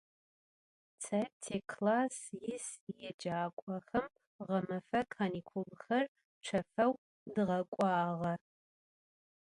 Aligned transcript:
Te 1.03 1.19
tiklass 1.43 2.17
yis 2.45 2.67
yêcak'oxem 3.01 4.07
ğemefe 4.47 5.01
kanikulxer 5.13 6.05
çefeu 6.45 6.91
dğek'uağe. 7.33 8.33